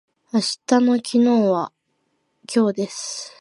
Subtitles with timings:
[0.33, 1.17] 明日の昨日
[1.51, 1.71] は
[2.53, 3.27] 今日です。